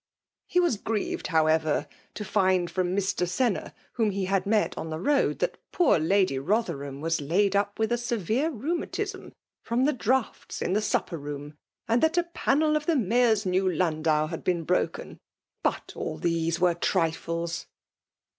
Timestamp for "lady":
5.99-6.39